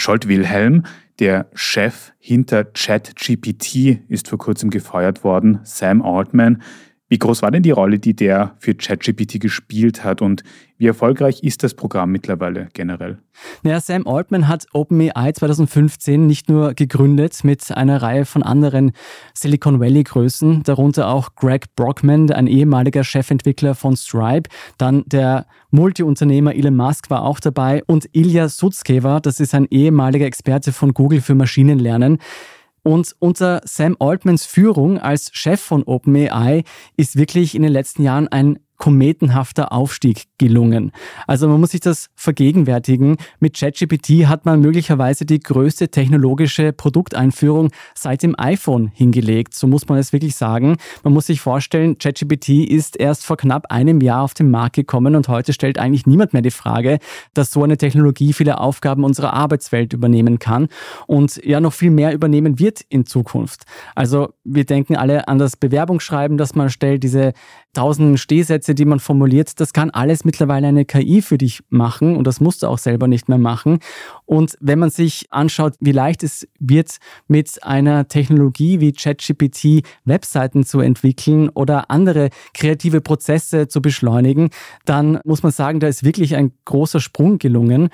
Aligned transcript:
Scholt 0.00 0.28
Wilhelm, 0.28 0.84
der 1.18 1.50
Chef 1.52 2.12
hinter 2.18 2.64
ChatGPT, 2.64 4.00
ist 4.08 4.28
vor 4.28 4.38
kurzem 4.38 4.70
gefeuert 4.70 5.24
worden. 5.24 5.60
Sam 5.64 6.00
Altman 6.00 6.62
wie 7.10 7.18
groß 7.18 7.42
war 7.42 7.50
denn 7.50 7.64
die 7.64 7.72
Rolle, 7.72 7.98
die 7.98 8.14
der 8.14 8.54
für 8.60 8.74
ChatGPT 8.74 9.40
gespielt 9.40 10.04
hat 10.04 10.22
und 10.22 10.44
wie 10.78 10.86
erfolgreich 10.86 11.42
ist 11.42 11.64
das 11.64 11.74
Programm 11.74 12.12
mittlerweile 12.12 12.68
generell? 12.72 13.18
Naja, 13.64 13.80
Sam 13.80 14.06
Altman 14.06 14.46
hat 14.46 14.66
OpenAI 14.72 15.32
2015 15.32 16.24
nicht 16.24 16.48
nur 16.48 16.72
gegründet 16.74 17.42
mit 17.42 17.76
einer 17.76 18.00
Reihe 18.00 18.24
von 18.24 18.44
anderen 18.44 18.92
Silicon 19.34 19.80
Valley-Größen, 19.80 20.62
darunter 20.62 21.08
auch 21.08 21.34
Greg 21.34 21.74
Brockman, 21.74 22.30
ein 22.30 22.46
ehemaliger 22.46 23.02
Chefentwickler 23.02 23.74
von 23.74 23.96
Stripe, 23.96 24.48
dann 24.78 25.02
der 25.06 25.46
Multiunternehmer 25.70 26.54
Elon 26.54 26.76
Musk 26.76 27.10
war 27.10 27.24
auch 27.24 27.40
dabei 27.40 27.82
und 27.86 28.08
Ilya 28.12 28.48
Sutskever, 28.48 29.20
das 29.20 29.40
ist 29.40 29.52
ein 29.52 29.66
ehemaliger 29.68 30.26
Experte 30.26 30.72
von 30.72 30.94
Google 30.94 31.20
für 31.20 31.34
Maschinenlernen. 31.34 32.18
Und 32.82 33.14
unter 33.18 33.60
Sam 33.64 33.96
Altmans 33.98 34.46
Führung 34.46 34.98
als 34.98 35.30
Chef 35.32 35.60
von 35.60 35.82
OpenAI 35.82 36.64
ist 36.96 37.16
wirklich 37.16 37.54
in 37.54 37.62
den 37.62 37.72
letzten 37.72 38.02
Jahren 38.02 38.28
ein 38.28 38.58
kometenhafter 38.80 39.72
Aufstieg 39.72 40.24
gelungen. 40.38 40.90
Also 41.26 41.46
man 41.46 41.60
muss 41.60 41.70
sich 41.70 41.80
das 41.80 42.08
vergegenwärtigen. 42.16 43.18
Mit 43.38 43.56
ChatGPT 43.56 44.26
hat 44.26 44.46
man 44.46 44.60
möglicherweise 44.60 45.26
die 45.26 45.38
größte 45.38 45.90
technologische 45.90 46.72
Produkteinführung 46.72 47.70
seit 47.94 48.22
dem 48.22 48.34
iPhone 48.38 48.90
hingelegt. 48.94 49.54
So 49.54 49.66
muss 49.66 49.86
man 49.86 49.98
es 49.98 50.14
wirklich 50.14 50.34
sagen. 50.34 50.78
Man 51.04 51.12
muss 51.12 51.26
sich 51.26 51.42
vorstellen, 51.42 51.98
ChatGPT 51.98 52.48
ist 52.48 52.98
erst 52.98 53.26
vor 53.26 53.36
knapp 53.36 53.70
einem 53.70 54.00
Jahr 54.00 54.22
auf 54.22 54.32
den 54.32 54.50
Markt 54.50 54.76
gekommen 54.76 55.14
und 55.14 55.28
heute 55.28 55.52
stellt 55.52 55.78
eigentlich 55.78 56.06
niemand 56.06 56.32
mehr 56.32 56.42
die 56.42 56.50
Frage, 56.50 56.98
dass 57.34 57.50
so 57.50 57.62
eine 57.62 57.76
Technologie 57.76 58.32
viele 58.32 58.60
Aufgaben 58.60 59.04
unserer 59.04 59.34
Arbeitswelt 59.34 59.92
übernehmen 59.92 60.38
kann 60.38 60.68
und 61.06 61.36
ja 61.44 61.60
noch 61.60 61.74
viel 61.74 61.90
mehr 61.90 62.14
übernehmen 62.14 62.58
wird 62.58 62.80
in 62.88 63.04
Zukunft. 63.04 63.64
Also 63.94 64.30
wir 64.42 64.64
denken 64.64 64.96
alle 64.96 65.28
an 65.28 65.38
das 65.38 65.58
Bewerbungsschreiben, 65.58 66.38
das 66.38 66.54
man 66.54 66.70
stellt, 66.70 67.02
diese 67.02 67.34
tausenden 67.74 68.16
Stehsätze, 68.16 68.69
die 68.74 68.84
man 68.84 69.00
formuliert, 69.00 69.60
das 69.60 69.72
kann 69.72 69.90
alles 69.90 70.24
mittlerweile 70.24 70.68
eine 70.68 70.84
KI 70.84 71.22
für 71.22 71.38
dich 71.38 71.62
machen 71.68 72.16
und 72.16 72.26
das 72.26 72.40
musst 72.40 72.62
du 72.62 72.66
auch 72.66 72.78
selber 72.78 73.08
nicht 73.08 73.28
mehr 73.28 73.38
machen. 73.38 73.78
Und 74.26 74.56
wenn 74.60 74.78
man 74.78 74.90
sich 74.90 75.26
anschaut, 75.30 75.74
wie 75.80 75.92
leicht 75.92 76.22
es 76.22 76.46
wird, 76.58 76.98
mit 77.28 77.62
einer 77.62 78.08
Technologie 78.08 78.80
wie 78.80 78.92
ChatGPT 78.92 79.82
Webseiten 80.04 80.64
zu 80.64 80.80
entwickeln 80.80 81.48
oder 81.48 81.90
andere 81.90 82.30
kreative 82.54 83.00
Prozesse 83.00 83.68
zu 83.68 83.82
beschleunigen, 83.82 84.50
dann 84.84 85.20
muss 85.24 85.42
man 85.42 85.52
sagen, 85.52 85.80
da 85.80 85.88
ist 85.88 86.04
wirklich 86.04 86.36
ein 86.36 86.52
großer 86.64 87.00
Sprung 87.00 87.38
gelungen. 87.38 87.88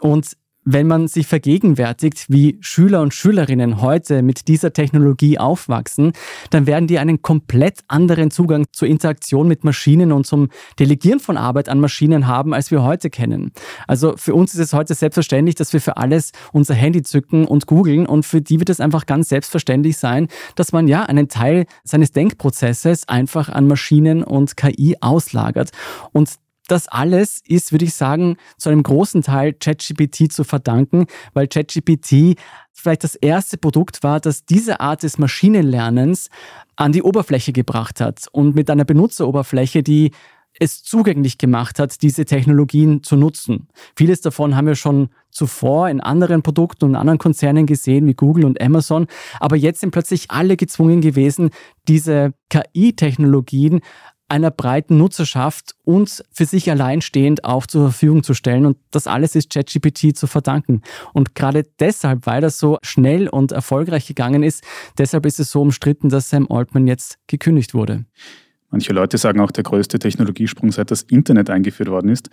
Und 0.00 0.36
wenn 0.64 0.86
man 0.86 1.08
sich 1.08 1.26
vergegenwärtigt, 1.26 2.26
wie 2.28 2.56
Schüler 2.60 3.02
und 3.02 3.14
Schülerinnen 3.14 3.80
heute 3.80 4.22
mit 4.22 4.48
dieser 4.48 4.72
Technologie 4.72 5.38
aufwachsen, 5.38 6.12
dann 6.50 6.66
werden 6.66 6.86
die 6.86 6.98
einen 6.98 7.22
komplett 7.22 7.80
anderen 7.88 8.30
Zugang 8.30 8.66
zur 8.72 8.88
Interaktion 8.88 9.48
mit 9.48 9.64
Maschinen 9.64 10.12
und 10.12 10.26
zum 10.26 10.48
Delegieren 10.78 11.20
von 11.20 11.36
Arbeit 11.36 11.68
an 11.68 11.80
Maschinen 11.80 12.26
haben, 12.26 12.54
als 12.54 12.70
wir 12.70 12.82
heute 12.82 13.10
kennen. 13.10 13.52
Also 13.88 14.14
für 14.16 14.34
uns 14.34 14.54
ist 14.54 14.60
es 14.60 14.72
heute 14.72 14.94
selbstverständlich, 14.94 15.56
dass 15.56 15.72
wir 15.72 15.80
für 15.80 15.96
alles 15.96 16.32
unser 16.52 16.74
Handy 16.74 17.02
zücken 17.02 17.44
und 17.44 17.66
googeln 17.66 18.06
und 18.06 18.24
für 18.24 18.40
die 18.40 18.60
wird 18.60 18.70
es 18.70 18.80
einfach 18.80 19.06
ganz 19.06 19.28
selbstverständlich 19.28 19.96
sein, 19.96 20.28
dass 20.54 20.72
man 20.72 20.86
ja 20.86 21.02
einen 21.02 21.28
Teil 21.28 21.66
seines 21.84 22.12
Denkprozesses 22.12 23.08
einfach 23.08 23.48
an 23.48 23.66
Maschinen 23.66 24.22
und 24.22 24.56
KI 24.56 24.96
auslagert. 25.00 25.70
Und 26.12 26.28
das 26.68 26.88
alles 26.88 27.42
ist, 27.46 27.72
würde 27.72 27.84
ich 27.84 27.94
sagen, 27.94 28.36
zu 28.56 28.70
einem 28.70 28.82
großen 28.82 29.22
Teil 29.22 29.52
ChatGPT 29.52 30.32
zu 30.32 30.44
verdanken, 30.44 31.06
weil 31.34 31.48
ChatGPT 31.48 32.36
vielleicht 32.72 33.04
das 33.04 33.14
erste 33.14 33.58
Produkt 33.58 34.02
war, 34.02 34.20
das 34.20 34.44
diese 34.44 34.80
Art 34.80 35.02
des 35.02 35.18
Maschinenlernens 35.18 36.28
an 36.76 36.92
die 36.92 37.02
Oberfläche 37.02 37.52
gebracht 37.52 38.00
hat 38.00 38.26
und 38.32 38.54
mit 38.54 38.70
einer 38.70 38.84
Benutzeroberfläche, 38.84 39.82
die 39.82 40.12
es 40.58 40.82
zugänglich 40.82 41.38
gemacht 41.38 41.78
hat, 41.78 42.02
diese 42.02 42.24
Technologien 42.24 43.02
zu 43.02 43.16
nutzen. 43.16 43.68
Vieles 43.96 44.20
davon 44.20 44.54
haben 44.54 44.66
wir 44.66 44.74
schon 44.74 45.08
zuvor 45.30 45.88
in 45.88 46.00
anderen 46.00 46.42
Produkten 46.42 46.84
und 46.84 46.94
anderen 46.94 47.18
Konzernen 47.18 47.66
gesehen, 47.66 48.06
wie 48.06 48.14
Google 48.14 48.44
und 48.44 48.60
Amazon. 48.60 49.06
Aber 49.40 49.56
jetzt 49.56 49.80
sind 49.80 49.92
plötzlich 49.92 50.30
alle 50.30 50.56
gezwungen 50.56 51.00
gewesen, 51.00 51.50
diese 51.88 52.34
KI-Technologien 52.50 53.80
einer 54.32 54.50
breiten 54.50 54.96
Nutzerschaft 54.96 55.74
und 55.84 56.24
für 56.32 56.46
sich 56.46 56.70
alleinstehend 56.70 57.44
auch 57.44 57.66
zur 57.66 57.90
Verfügung 57.90 58.22
zu 58.22 58.32
stellen. 58.32 58.64
Und 58.64 58.78
das 58.90 59.06
alles 59.06 59.34
ist 59.36 59.52
ChatGPT 59.52 60.16
zu 60.16 60.26
verdanken. 60.26 60.80
Und 61.12 61.34
gerade 61.34 61.64
deshalb, 61.78 62.26
weil 62.26 62.40
das 62.40 62.58
so 62.58 62.78
schnell 62.82 63.28
und 63.28 63.52
erfolgreich 63.52 64.06
gegangen 64.06 64.42
ist, 64.42 64.64
deshalb 64.96 65.26
ist 65.26 65.38
es 65.38 65.50
so 65.50 65.60
umstritten, 65.60 66.08
dass 66.08 66.30
Sam 66.30 66.46
Altman 66.50 66.86
jetzt 66.86 67.18
gekündigt 67.26 67.74
wurde. 67.74 68.06
Manche 68.70 68.94
Leute 68.94 69.18
sagen 69.18 69.38
auch, 69.38 69.50
der 69.50 69.64
größte 69.64 69.98
Technologiesprung 69.98 70.72
seit 70.72 70.90
das 70.90 71.02
Internet 71.02 71.50
eingeführt 71.50 71.90
worden 71.90 72.08
ist. 72.08 72.30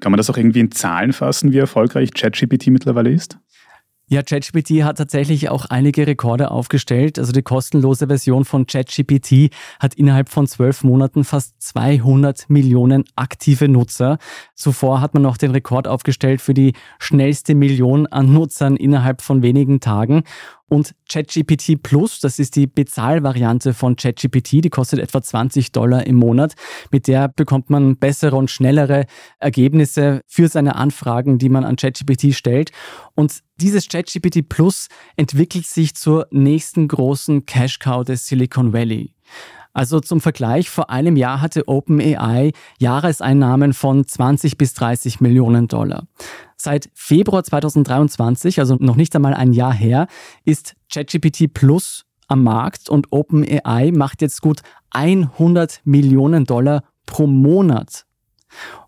Kann 0.00 0.10
man 0.10 0.16
das 0.16 0.30
auch 0.30 0.38
irgendwie 0.38 0.60
in 0.60 0.70
Zahlen 0.70 1.12
fassen, 1.12 1.52
wie 1.52 1.58
erfolgreich 1.58 2.14
ChatGPT 2.14 2.68
mittlerweile 2.68 3.10
ist? 3.10 3.36
Ja, 4.08 4.22
ChatGPT 4.22 4.82
hat 4.82 4.98
tatsächlich 4.98 5.48
auch 5.48 5.64
einige 5.66 6.06
Rekorde 6.06 6.50
aufgestellt. 6.50 7.18
Also 7.18 7.32
die 7.32 7.42
kostenlose 7.42 8.08
Version 8.08 8.44
von 8.44 8.66
ChatGPT 8.66 9.50
hat 9.80 9.94
innerhalb 9.94 10.28
von 10.28 10.46
zwölf 10.46 10.84
Monaten 10.84 11.24
fast 11.24 11.54
200 11.62 12.50
Millionen 12.50 13.04
aktive 13.16 13.68
Nutzer. 13.68 14.18
Zuvor 14.54 15.00
hat 15.00 15.14
man 15.14 15.22
noch 15.22 15.38
den 15.38 15.52
Rekord 15.52 15.88
aufgestellt 15.88 16.42
für 16.42 16.52
die 16.52 16.74
schnellste 16.98 17.54
Million 17.54 18.06
an 18.06 18.32
Nutzern 18.32 18.76
innerhalb 18.76 19.22
von 19.22 19.40
wenigen 19.42 19.80
Tagen. 19.80 20.24
Und 20.72 20.94
ChatGPT 21.06 21.82
Plus, 21.82 22.18
das 22.20 22.38
ist 22.38 22.56
die 22.56 22.66
Bezahlvariante 22.66 23.74
von 23.74 23.94
ChatGPT, 23.94 24.64
die 24.64 24.70
kostet 24.70 25.00
etwa 25.00 25.20
20 25.20 25.70
Dollar 25.70 26.06
im 26.06 26.16
Monat. 26.16 26.54
Mit 26.90 27.08
der 27.08 27.28
bekommt 27.28 27.68
man 27.68 27.98
bessere 27.98 28.36
und 28.36 28.50
schnellere 28.50 29.04
Ergebnisse 29.38 30.22
für 30.26 30.48
seine 30.48 30.76
Anfragen, 30.76 31.36
die 31.36 31.50
man 31.50 31.66
an 31.66 31.76
ChatGPT 31.76 32.34
stellt. 32.34 32.70
Und 33.14 33.40
dieses 33.60 33.86
ChatGPT 33.86 34.48
Plus 34.48 34.88
entwickelt 35.16 35.66
sich 35.66 35.94
zur 35.94 36.26
nächsten 36.30 36.88
großen 36.88 37.44
Cash-Cow 37.44 38.02
des 38.02 38.24
Silicon 38.24 38.72
Valley. 38.72 39.14
Also 39.72 40.00
zum 40.00 40.20
Vergleich, 40.20 40.68
vor 40.68 40.90
einem 40.90 41.16
Jahr 41.16 41.40
hatte 41.40 41.66
OpenAI 41.66 42.52
Jahreseinnahmen 42.78 43.72
von 43.72 44.06
20 44.06 44.58
bis 44.58 44.74
30 44.74 45.20
Millionen 45.20 45.66
Dollar. 45.66 46.06
Seit 46.56 46.90
Februar 46.94 47.42
2023, 47.42 48.60
also 48.60 48.76
noch 48.78 48.96
nicht 48.96 49.16
einmal 49.16 49.34
ein 49.34 49.52
Jahr 49.52 49.72
her, 49.72 50.06
ist 50.44 50.74
ChatGPT 50.92 51.52
Plus 51.52 52.04
am 52.28 52.44
Markt 52.44 52.88
und 52.90 53.08
OpenAI 53.10 53.92
macht 53.92 54.20
jetzt 54.20 54.42
gut 54.42 54.60
100 54.90 55.80
Millionen 55.84 56.44
Dollar 56.44 56.84
pro 57.06 57.26
Monat. 57.26 58.04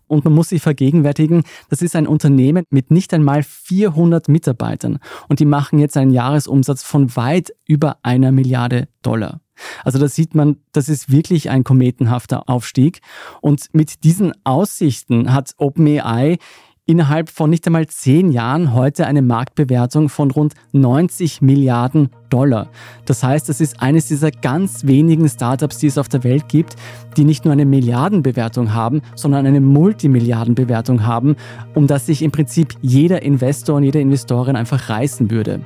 Und 0.07 0.23
man 0.23 0.33
muss 0.33 0.49
sich 0.49 0.61
vergegenwärtigen, 0.61 1.43
das 1.69 1.81
ist 1.81 1.95
ein 1.95 2.05
Unternehmen 2.05 2.63
mit 2.69 2.91
nicht 2.91 3.11
einmal 3.13 3.41
400 3.41 4.27
Mitarbeitern 4.29 4.99
und 5.29 5.39
die 5.39 5.45
machen 5.45 5.79
jetzt 5.79 5.97
einen 5.97 6.11
Jahresumsatz 6.11 6.83
von 6.83 7.15
weit 7.15 7.51
über 7.65 7.97
einer 8.03 8.31
Milliarde 8.31 8.87
Dollar. 9.01 9.41
Also 9.83 9.99
da 9.99 10.07
sieht 10.07 10.35
man, 10.35 10.57
das 10.71 10.89
ist 10.89 11.11
wirklich 11.11 11.49
ein 11.49 11.63
kometenhafter 11.63 12.49
Aufstieg. 12.49 12.99
Und 13.41 13.67
mit 13.73 14.03
diesen 14.03 14.33
Aussichten 14.43 15.33
hat 15.33 15.53
OpenAI 15.57 16.37
innerhalb 16.85 17.29
von 17.29 17.49
nicht 17.49 17.65
einmal 17.65 17.87
zehn 17.87 18.31
Jahren 18.31 18.73
heute 18.73 19.07
eine 19.07 19.21
Marktbewertung 19.21 20.09
von 20.09 20.29
rund 20.29 20.53
90 20.71 21.41
Milliarden 21.41 22.09
Dollar. 22.29 22.69
Das 23.05 23.23
heißt, 23.23 23.49
es 23.49 23.59
ist 23.59 23.81
eines 23.81 24.07
dieser 24.07 24.29
ganz 24.31 24.85
wenigen 24.85 25.27
Startups, 25.27 25.79
die 25.79 25.87
es 25.87 25.97
auf 25.97 26.09
der 26.09 26.23
Welt 26.23 26.47
gibt, 26.47 26.75
die 27.17 27.23
nicht 27.23 27.45
nur 27.45 27.53
eine 27.53 27.65
Milliardenbewertung 27.65 28.73
haben, 28.73 29.01
sondern 29.15 29.47
eine 29.47 29.61
Multimilliardenbewertung 29.61 31.05
haben, 31.05 31.35
um 31.73 31.87
das 31.87 32.05
sich 32.05 32.21
im 32.21 32.31
Prinzip 32.31 32.75
jeder 32.81 33.23
Investor 33.23 33.77
und 33.77 33.83
jede 33.83 33.99
Investorin 33.99 34.55
einfach 34.55 34.89
reißen 34.89 35.31
würde. 35.31 35.61